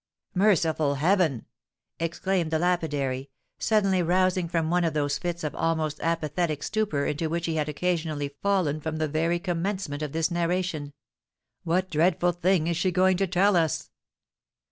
[0.33, 1.45] "Merciful Heaven!"
[1.99, 7.29] exclaimed the lapidary, suddenly rousing from one of those fits of almost apathetic stupor into
[7.29, 10.93] which he had occasionally fallen from the very commencement of this narration,
[11.65, 13.91] "what dreadful thing is she going to tell us?"